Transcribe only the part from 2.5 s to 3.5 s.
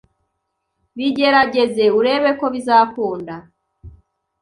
bizakunda.